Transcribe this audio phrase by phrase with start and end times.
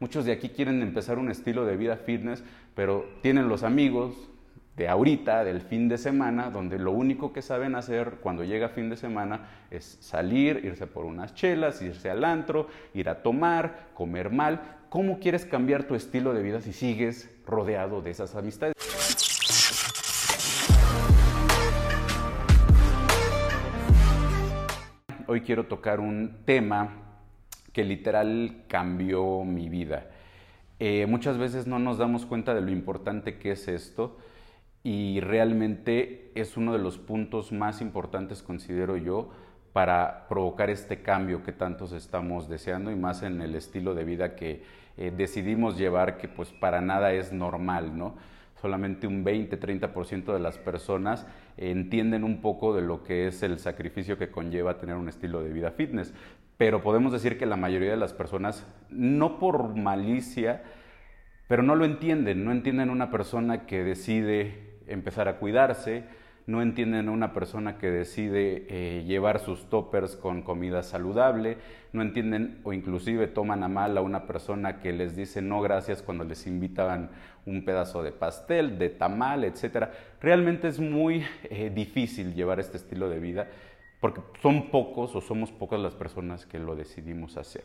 [0.00, 2.44] Muchos de aquí quieren empezar un estilo de vida fitness,
[2.76, 4.30] pero tienen los amigos
[4.76, 8.90] de ahorita, del fin de semana, donde lo único que saben hacer cuando llega fin
[8.90, 14.30] de semana es salir, irse por unas chelas, irse al antro, ir a tomar, comer
[14.30, 14.60] mal.
[14.88, 18.74] ¿Cómo quieres cambiar tu estilo de vida si sigues rodeado de esas amistades?
[25.26, 27.07] Hoy quiero tocar un tema
[27.72, 30.06] que literal cambió mi vida.
[30.80, 34.16] Eh, muchas veces no nos damos cuenta de lo importante que es esto
[34.84, 39.30] y realmente es uno de los puntos más importantes, considero yo,
[39.72, 44.34] para provocar este cambio que tantos estamos deseando y más en el estilo de vida
[44.34, 44.62] que
[44.96, 48.16] eh, decidimos llevar, que pues para nada es normal, ¿no?
[48.60, 54.18] Solamente un 20-30% de las personas entienden un poco de lo que es el sacrificio
[54.18, 56.12] que conlleva tener un estilo de vida fitness.
[56.58, 60.62] Pero podemos decir que la mayoría de las personas, no por malicia,
[61.46, 66.02] pero no lo entienden, no entienden una persona que decide empezar a cuidarse,
[66.48, 71.58] no entienden a una persona que decide eh, llevar sus toppers con comida saludable,
[71.92, 76.02] no entienden o inclusive toman a mal a una persona que les dice no gracias
[76.02, 77.10] cuando les invitan
[77.46, 79.88] un pedazo de pastel, de tamal, etc.
[80.20, 83.46] Realmente es muy eh, difícil llevar este estilo de vida
[84.00, 87.64] porque son pocos o somos pocas las personas que lo decidimos hacer.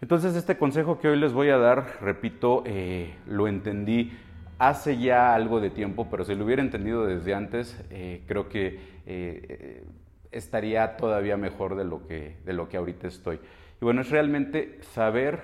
[0.00, 4.12] Entonces este consejo que hoy les voy a dar, repito, eh, lo entendí
[4.58, 8.80] hace ya algo de tiempo, pero si lo hubiera entendido desde antes, eh, creo que
[9.06, 9.84] eh,
[10.32, 13.40] estaría todavía mejor de lo, que, de lo que ahorita estoy.
[13.80, 15.42] Y bueno, es realmente saber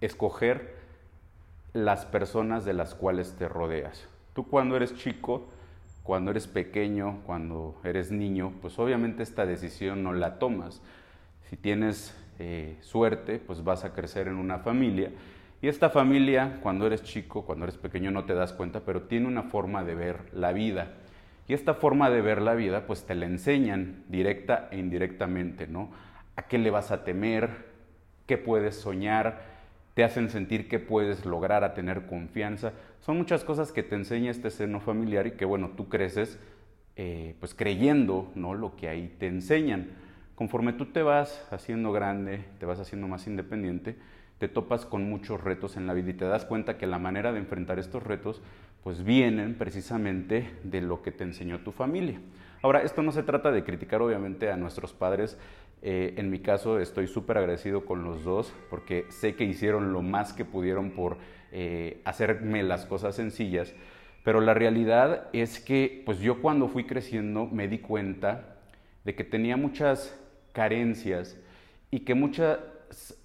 [0.00, 0.74] escoger
[1.72, 4.06] las personas de las cuales te rodeas.
[4.34, 5.48] Tú cuando eres chico,
[6.02, 10.82] cuando eres pequeño, cuando eres niño, pues obviamente esta decisión no la tomas.
[11.48, 15.10] Si tienes eh, suerte, pues vas a crecer en una familia
[15.62, 19.28] y esta familia, cuando eres chico, cuando eres pequeño, no te das cuenta, pero tiene
[19.28, 20.94] una forma de ver la vida.
[21.46, 25.92] Y esta forma de ver la vida, pues te la enseñan directa e indirectamente, ¿no?
[26.34, 27.66] ¿A qué le vas a temer?
[28.26, 29.40] ¿Qué puedes soñar?
[29.94, 32.72] Te hacen sentir que puedes lograr a tener confianza.
[33.00, 36.38] Son muchas cosas que te enseña este seno familiar y que, bueno, tú creces
[36.96, 38.54] eh, pues creyendo, ¿no?
[38.54, 39.88] Lo que ahí te enseñan.
[40.34, 43.96] Conforme tú te vas haciendo grande, te vas haciendo más independiente,
[44.38, 47.32] te topas con muchos retos en la vida y te das cuenta que la manera
[47.32, 48.42] de enfrentar estos retos
[48.82, 52.20] pues vienen precisamente de lo que te enseñó tu familia.
[52.62, 55.38] Ahora, esto no se trata de criticar obviamente a nuestros padres.
[55.82, 60.00] Eh, en mi caso estoy súper agradecido con los dos porque sé que hicieron lo
[60.00, 61.18] más que pudieron por
[61.50, 63.74] eh, hacerme las cosas sencillas.
[64.24, 68.56] Pero la realidad es que pues yo cuando fui creciendo me di cuenta
[69.04, 70.18] de que tenía muchas
[70.52, 71.38] carencias
[71.90, 72.58] y que muchas...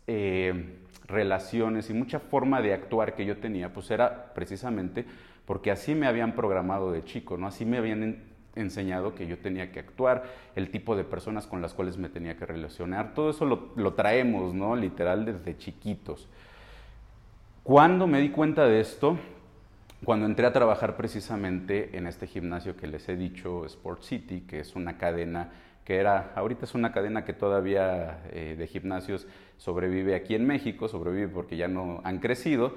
[0.07, 5.05] Eh, relaciones y mucha forma de actuar que yo tenía, pues era precisamente
[5.45, 7.47] porque así me habían programado de chico, ¿no?
[7.47, 8.21] Así me habían
[8.55, 10.23] enseñado que yo tenía que actuar,
[10.55, 13.93] el tipo de personas con las cuales me tenía que relacionar, todo eso lo, lo
[13.93, 14.75] traemos, ¿no?
[14.75, 16.27] Literal desde chiquitos.
[17.63, 19.17] Cuando me di cuenta de esto,
[20.03, 24.59] cuando entré a trabajar precisamente en este gimnasio que les he dicho, Sport City, que
[24.59, 25.51] es una cadena
[25.83, 29.25] que era, ahorita es una cadena que todavía eh, de gimnasios
[29.55, 32.75] sobrevive aquí en México, sobrevive porque ya no han crecido.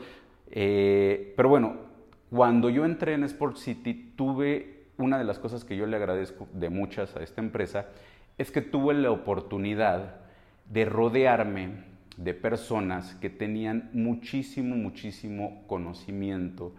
[0.50, 1.74] Eh, pero bueno,
[2.30, 6.48] cuando yo entré en Sport City, tuve una de las cosas que yo le agradezco
[6.52, 7.86] de muchas a esta empresa,
[8.38, 10.16] es que tuve la oportunidad
[10.66, 11.84] de rodearme
[12.16, 16.72] de personas que tenían muchísimo, muchísimo conocimiento,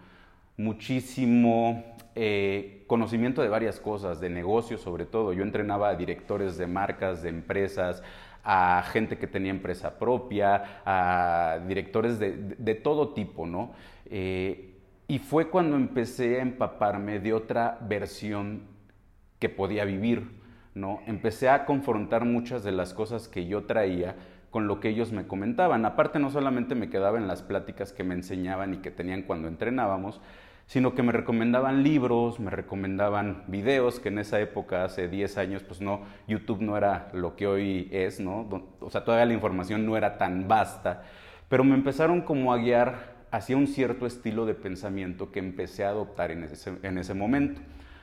[0.58, 1.84] muchísimo
[2.16, 5.34] eh, conocimiento de varias cosas, de negocios sobre todo.
[5.34, 8.04] Yo entrenaba a directores de marcas, de empresas,
[8.44, 13.72] a gente que tenía empresa propia, a directores de, todo tipo, ¿no?
[14.06, 14.72] Eh,
[15.12, 18.62] y fue cuando empecé a empaparme de otra versión
[19.40, 20.40] que podía vivir,
[20.74, 21.02] ¿no?
[21.06, 24.16] Empecé a confrontar muchas de las cosas que yo traía
[24.52, 25.84] con lo que ellos me comentaban.
[25.86, 29.50] Aparte, no solamente me quedaba en las pláticas que me enseñaban y que tenían cuando
[29.50, 30.22] entrenábamos,
[30.66, 35.62] sino que me recomendaban libros, me recomendaban videos, que en esa época, hace 10 años,
[35.62, 38.48] pues no, YouTube no era lo que hoy es, ¿no?
[38.80, 41.04] O sea, todavía la información no era tan vasta,
[41.50, 45.90] pero me empezaron como a guiar hacia un cierto estilo de pensamiento que empecé a
[45.90, 47.62] adoptar en ese, en ese momento.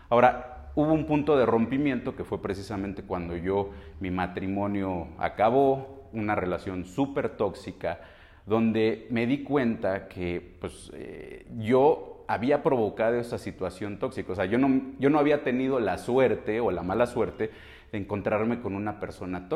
[0.08, 3.70] Ahora, hubo un punto de rompimiento que fue precisamente cuando yo,
[4.00, 8.00] mi matrimonio acabó, una relación súper tóxica,
[8.46, 14.32] donde me di cuenta que pues, eh, yo había provocado esa situación tóxica.
[14.32, 17.50] O sea, yo no, yo no había tenido la suerte o la mala suerte
[17.92, 19.48] de encontrarme con una persona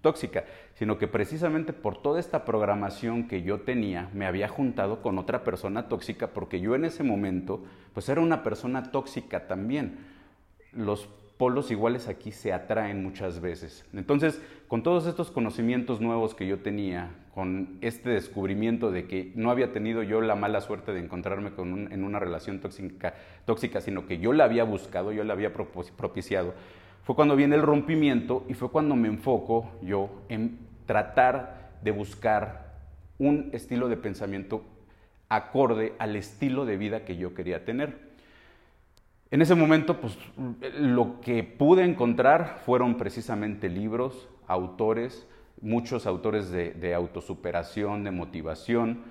[0.00, 5.18] tóxica, sino que precisamente por toda esta programación que yo tenía, me había juntado con
[5.18, 7.62] otra persona tóxica porque yo en ese momento,
[7.94, 9.98] pues era una persona tóxica también.
[10.72, 11.08] Los
[11.38, 13.86] polos iguales aquí se atraen muchas veces.
[13.94, 19.52] Entonces, con todos estos conocimientos nuevos que yo tenía, con este descubrimiento de que no
[19.52, 24.06] había tenido yo la mala suerte de encontrarme con en una relación tóxica, tóxica, sino
[24.06, 26.54] que yo la había buscado, yo la había propiciado,
[27.02, 32.74] fue cuando viene el rompimiento y fue cuando me enfoco yo en tratar de buscar
[33.18, 34.62] un estilo de pensamiento
[35.28, 38.08] acorde al estilo de vida que yo quería tener.
[39.30, 40.16] En ese momento, pues
[40.78, 45.26] lo que pude encontrar fueron precisamente libros, autores,
[45.60, 49.02] muchos autores de, autosuperación, de motivación,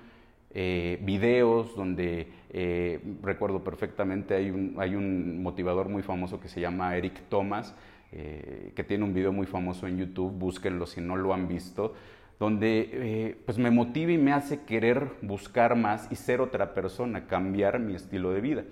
[0.50, 6.60] eh, videos donde eh, recuerdo perfectamente hay un, hay un, motivador muy famoso que se
[6.60, 7.74] llama Eric Thomas,
[8.12, 11.94] eh, que tiene un video muy famoso en YouTube, búsquenlo si no lo han visto,
[12.40, 17.78] donde pues me motiva y me hace querer buscar más y ser otra persona, cambiar
[17.80, 18.64] mi estilo de vida.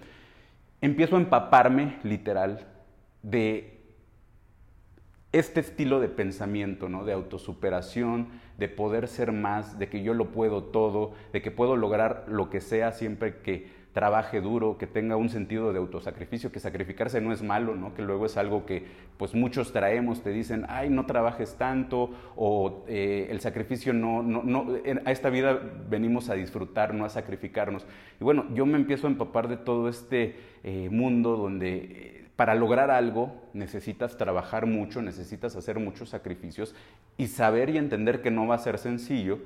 [0.81, 2.65] Empiezo a empaparme, literal,
[3.23, 3.76] de
[5.33, 7.05] este estilo de pensamiento, ¿no?
[7.05, 8.29] de autosuperación,
[8.59, 12.49] de poder ser más, de que yo lo puedo todo, de que puedo lograr lo
[12.49, 17.33] que sea siempre que trabaje duro, que tenga un sentido de autosacrificio, que sacrificarse no
[17.33, 17.95] es malo, ¿no?
[17.95, 18.85] que luego es algo que
[19.17, 24.43] pues muchos traemos, te dicen, ay, no trabajes tanto, o eh, el sacrificio no, no,
[24.43, 24.67] no,
[25.07, 25.59] a esta vida
[25.89, 27.87] venimos a disfrutar, no a sacrificarnos.
[28.21, 32.55] Y bueno, yo me empiezo a empapar de todo este eh, mundo donde eh, para
[32.55, 36.75] lograr algo necesitas trabajar mucho, necesitas hacer muchos sacrificios
[37.17, 39.39] y saber y entender que no va a ser sencillo,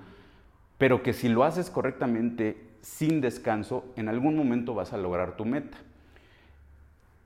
[0.76, 5.44] pero que si lo haces correctamente sin descanso, en algún momento vas a lograr tu
[5.44, 5.78] meta.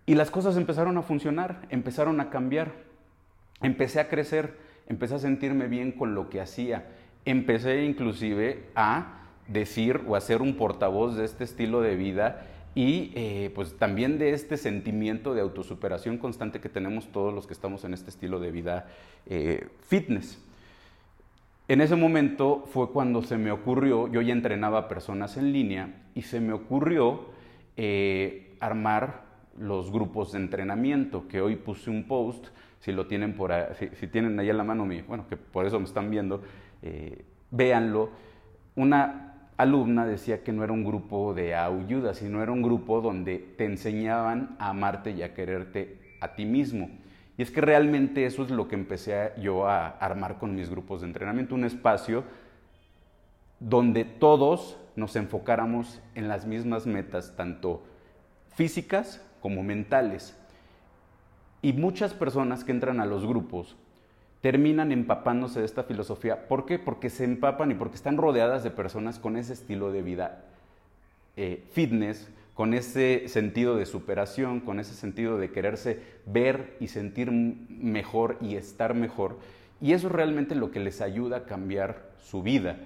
[0.07, 2.73] Y las cosas empezaron a funcionar, empezaron a cambiar.
[3.63, 6.85] Empecé a crecer, empecé a sentirme bien con lo que hacía.
[7.25, 13.13] Empecé inclusive a decir o a ser un portavoz de este estilo de vida y
[13.15, 17.85] eh, pues también de este sentimiento de autosuperación constante que tenemos todos los que estamos
[17.85, 18.89] en este estilo de vida
[19.27, 20.43] eh, fitness.
[21.69, 26.23] En ese momento fue cuando se me ocurrió, yo ya entrenaba personas en línea y
[26.23, 27.27] se me ocurrió
[27.77, 29.23] eh, armar
[29.59, 32.49] los grupos de entrenamiento, que hoy puse un post,
[32.81, 33.67] si lo tienen por ahí,
[33.99, 36.43] si, tienen ahí en la mano mío, bueno, que por eso me están viendo,
[37.51, 38.11] véanlo.
[38.77, 39.24] Una
[39.57, 43.65] alumna decía que no era un grupo de ayuda, sino era un grupo donde te
[43.65, 46.91] enseñaban a amarte y a quererte a ti mismo.
[47.37, 51.01] Y es que realmente eso es lo que empecé yo a armar con mis grupos
[51.01, 52.25] de entrenamiento, un espacio
[53.61, 57.85] donde todos nos enfocáramos en las mismas metas, tanto
[58.55, 60.39] físicas como mentales.
[61.61, 63.77] Y muchas personas que entran a los grupos
[64.45, 66.49] terminan empapándose de esta filosofía.
[66.49, 66.79] ¿Por qué?
[66.79, 70.45] Porque se empapan y porque están rodeadas de personas con ese estilo de vida
[71.39, 77.31] eh, fitness, con ese sentido de superación, con ese sentido de quererse ver y sentir
[77.31, 79.39] mejor y estar mejor.
[79.81, 82.77] Y eso es realmente lo que les ayuda a cambiar su vida.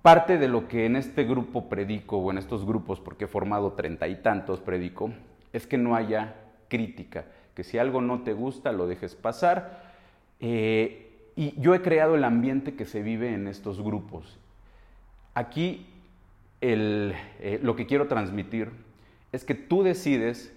[0.00, 3.72] Parte de lo que en este grupo predico, o en estos grupos, porque he formado
[3.72, 5.12] treinta y tantos predico,
[5.52, 6.36] es que no haya
[6.68, 9.82] crítica, que si algo no te gusta lo dejes pasar.
[10.38, 14.38] Eh, y yo he creado el ambiente que se vive en estos grupos.
[15.34, 15.86] Aquí
[16.60, 18.70] eh, lo que quiero transmitir
[19.32, 20.54] es que tú decides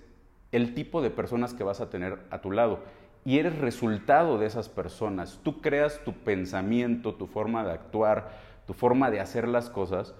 [0.52, 2.84] el tipo de personas que vas a tener a tu lado
[3.24, 5.40] y eres resultado de esas personas.
[5.42, 8.32] Tú creas tu pensamiento, tu forma de actuar,
[8.68, 10.14] tu forma de hacer las cosas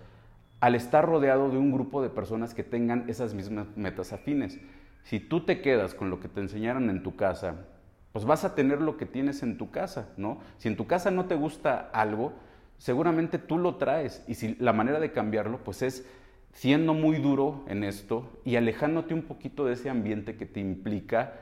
[0.62, 4.60] al estar rodeado de un grupo de personas que tengan esas mismas metas afines.
[5.04, 7.56] Si tú te quedas con lo que te enseñaron en tu casa,
[8.12, 10.40] pues vas a tener lo que tienes en tu casa, ¿no?
[10.58, 12.34] Si en tu casa no te gusta algo,
[12.78, 16.08] seguramente tú lo traes y si la manera de cambiarlo pues es
[16.54, 21.34] siendo muy duro en esto y alejándote un poquito de ese ambiente que te implica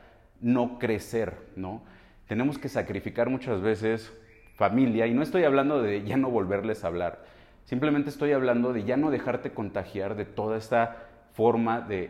[0.42, 1.84] no crecer, ¿no?
[2.28, 4.12] Tenemos que sacrificar muchas veces
[4.56, 7.24] familia y no estoy hablando de ya no volverles a hablar,
[7.64, 12.10] simplemente estoy hablando de ya no dejarte contagiar de toda esta forma de,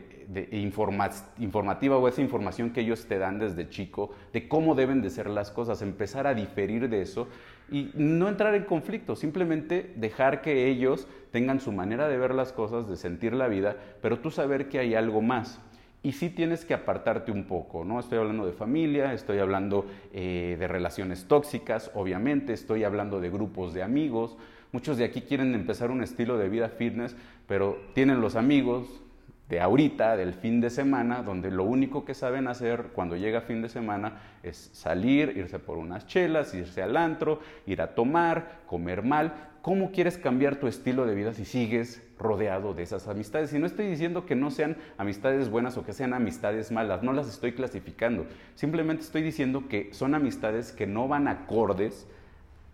[0.51, 5.29] informativa o esa información que ellos te dan desde chico, de cómo deben de ser
[5.29, 7.27] las cosas, empezar a diferir de eso
[7.69, 12.53] y no entrar en conflicto, simplemente dejar que ellos tengan su manera de ver las
[12.53, 15.59] cosas, de sentir la vida, pero tú saber que hay algo más.
[16.03, 17.99] Y sí tienes que apartarte un poco, ¿no?
[17.99, 23.73] Estoy hablando de familia, estoy hablando eh, de relaciones tóxicas, obviamente, estoy hablando de grupos
[23.73, 24.37] de amigos.
[24.71, 29.01] Muchos de aquí quieren empezar un estilo de vida fitness, pero tienen los amigos,
[29.49, 33.61] de ahorita, del fin de semana, donde lo único que saben hacer cuando llega fin
[33.61, 39.03] de semana es salir, irse por unas chelas, irse al antro, ir a tomar, comer
[39.03, 39.33] mal.
[39.61, 43.53] ¿Cómo quieres cambiar tu estilo de vida si sigues rodeado de esas amistades?
[43.53, 47.13] Y no estoy diciendo que no sean amistades buenas o que sean amistades malas, no
[47.13, 48.25] las estoy clasificando.
[48.55, 52.07] Simplemente estoy diciendo que son amistades que no van acordes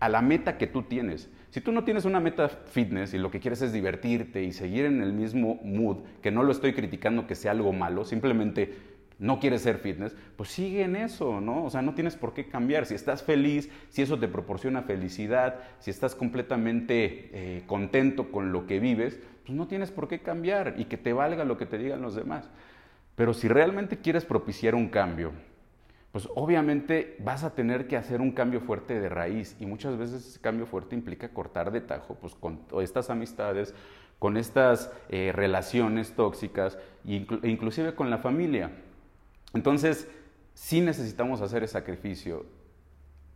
[0.04, 1.30] a la meta que tú tienes.
[1.50, 4.84] Si tú no tienes una meta fitness y lo que quieres es divertirte y seguir
[4.84, 8.76] en el mismo mood, que no lo estoy criticando que sea algo malo, simplemente
[9.18, 11.64] no quieres ser fitness, pues sigue en eso, ¿no?
[11.64, 12.86] O sea, no tienes por qué cambiar.
[12.86, 18.68] Si estás feliz, si eso te proporciona felicidad, si estás completamente eh, contento con lo
[18.68, 21.78] que vives, pues no tienes por qué cambiar y que te valga lo que te
[21.78, 22.50] digan los demás.
[23.16, 25.32] Pero si realmente quieres propiciar un cambio,
[26.14, 30.24] pues obviamente vas a tener que hacer un cambio fuerte de raíz y muchas veces
[30.24, 33.74] ese cambio fuerte implica cortar de tajo pues con estas amistades,
[34.20, 38.70] con estas eh, relaciones tóxicas e inclusive con la familia.
[39.56, 40.08] Entonces,
[40.54, 42.46] sí necesitamos hacer ese sacrificio.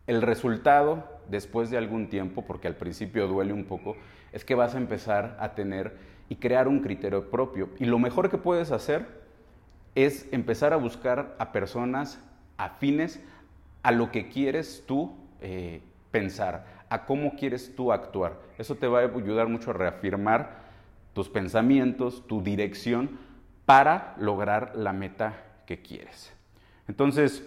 [0.05, 3.97] El resultado, después de algún tiempo, porque al principio duele un poco,
[4.31, 5.97] es que vas a empezar a tener
[6.29, 7.69] y crear un criterio propio.
[7.79, 9.07] Y lo mejor que puedes hacer
[9.95, 12.19] es empezar a buscar a personas
[12.57, 13.23] afines
[13.83, 18.39] a lo que quieres tú eh, pensar, a cómo quieres tú actuar.
[18.57, 20.67] Eso te va a ayudar mucho a reafirmar
[21.13, 23.17] tus pensamientos, tu dirección
[23.65, 26.33] para lograr la meta que quieres.
[26.87, 27.43] Entonces,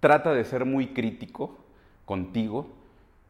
[0.00, 1.56] trata de ser muy crítico
[2.04, 2.68] contigo.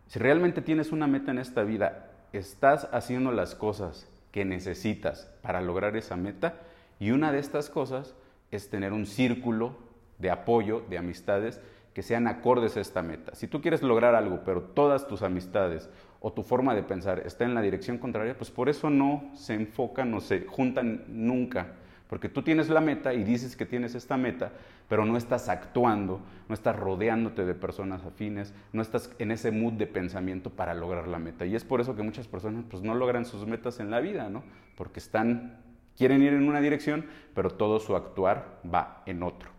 [0.08, 5.60] Si realmente tienes una meta en esta vida, estás haciendo las cosas que necesitas para
[5.60, 6.54] lograr esa meta
[6.98, 8.14] y una de estas cosas
[8.50, 9.76] es tener un círculo
[10.18, 11.60] de apoyo, de amistades
[11.94, 13.34] que sean acordes a esta meta.
[13.34, 15.88] Si tú quieres lograr algo, pero todas tus amistades
[16.20, 19.54] o tu forma de pensar está en la dirección contraria, pues por eso no se
[19.54, 21.68] enfocan o se juntan nunca.
[22.08, 24.52] Porque tú tienes la meta y dices que tienes esta meta,
[24.88, 29.74] pero no estás actuando, no estás rodeándote de personas afines, no estás en ese mood
[29.74, 31.46] de pensamiento para lograr la meta.
[31.46, 34.28] Y es por eso que muchas personas pues, no logran sus metas en la vida,
[34.28, 34.42] ¿no?
[34.76, 35.58] Porque están,
[35.96, 39.53] quieren ir en una dirección, pero todo su actuar va en otro.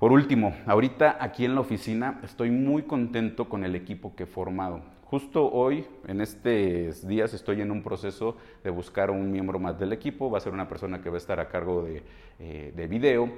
[0.00, 4.26] Por último, ahorita aquí en la oficina estoy muy contento con el equipo que he
[4.26, 4.80] formado.
[5.04, 9.92] Justo hoy, en estos días, estoy en un proceso de buscar un miembro más del
[9.92, 10.30] equipo.
[10.30, 12.02] Va a ser una persona que va a estar a cargo de,
[12.38, 13.28] eh, video.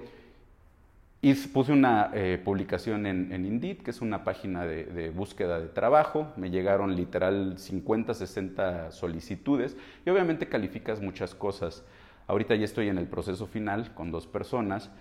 [1.21, 5.67] Y puse una eh, publicación en, Indeed, que es una página de, de, búsqueda de
[5.67, 6.29] trabajo.
[6.37, 9.77] Me llegaron literal 50, 60 solicitudes
[10.07, 11.85] y obviamente calificas muchas cosas.
[12.29, 14.93] Ahorita ya estoy en el proceso final con dos personas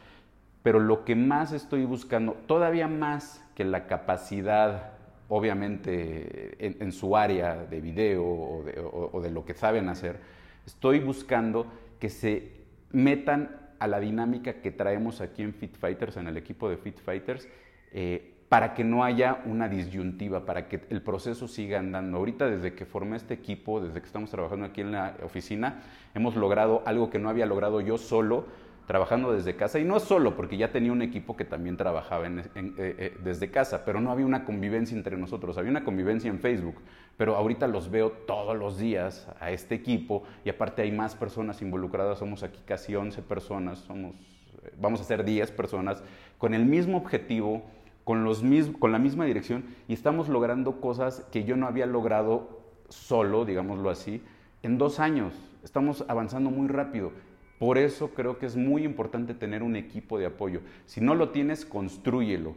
[0.64, 4.94] pero lo que más estoy buscando, todavía más que la capacidad,
[5.28, 10.20] obviamente, en, su área de video o de, lo que saben hacer,
[10.66, 11.66] estoy buscando
[12.00, 12.52] que se
[12.92, 17.00] metan a la dinámica que traemos aquí en Fit Fighters, en el equipo de Fit
[17.00, 17.48] Fighters,
[17.92, 22.18] eh, para que no haya una disyuntiva, para que el proceso siga andando.
[22.18, 25.82] Ahorita desde que formé este equipo, desde que estamos trabajando aquí en la oficina,
[26.14, 28.46] hemos logrado algo que no había logrado yo solo,
[28.92, 32.44] trabajando desde casa y no solo porque ya tenía un equipo que también trabajaba eh,
[32.58, 36.76] eh, desde casa, pero no había una convivencia entre nosotros, había una convivencia en Facebook,
[37.16, 41.62] pero ahorita los veo todos los días a este equipo y aparte hay más personas
[41.62, 44.14] involucradas, somos aquí casi 11 personas, somos,
[44.62, 46.04] eh, vamos a ser 10 personas
[46.38, 47.64] con el mismo objetivo,
[48.04, 48.44] con, los
[48.78, 53.90] con la misma dirección y estamos logrando cosas que yo no había logrado solo, digámoslo
[53.90, 54.22] así,
[54.64, 55.34] en dos años.
[55.64, 57.14] Estamos avanzando muy rápido
[57.62, 60.62] por eso creo que es muy importante tener un equipo de apoyo.
[60.88, 62.56] Si no lo tienes, construyelo.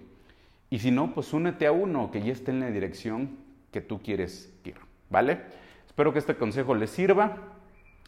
[0.71, 3.37] Y si no, pues únete a uno que ya esté en la dirección
[3.71, 4.77] que tú quieres ir.
[5.11, 5.43] ¿Vale?
[5.87, 7.37] Espero que este consejo les sirva.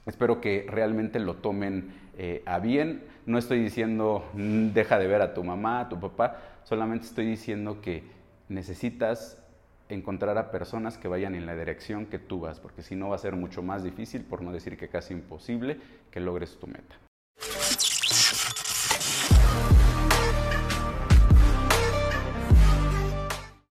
[0.07, 3.03] Espero que realmente lo tomen eh, a bien.
[3.27, 6.39] No estoy diciendo mm, deja de ver a tu mamá, a tu papá.
[6.65, 8.05] Solamente estoy diciendo que
[8.49, 9.46] necesitas
[9.89, 13.17] encontrar a personas que vayan en la dirección que tú vas, porque si no va
[13.17, 15.79] a ser mucho más difícil, por no decir que casi imposible,
[16.11, 16.97] que logres tu meta.